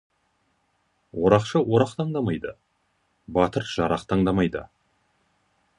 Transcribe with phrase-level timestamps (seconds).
[1.25, 2.55] Орақшы орақ таңдамайды,
[3.39, 4.65] батыр жарақ таңдамайды.